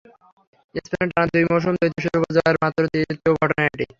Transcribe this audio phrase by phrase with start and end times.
[0.75, 3.85] স্পেনে টানা দুই মৌসুমে দ্বৈত শিরোপা জয়ের মাত্র তৃতীয় ঘটনা এটি।